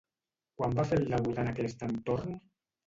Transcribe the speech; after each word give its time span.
Quan 0.61 0.73
va 0.79 0.87
fer 0.93 0.99
el 1.03 1.07
debut 1.13 1.43
en 1.45 1.53
aquest 1.55 1.87
entorn? 1.93 2.39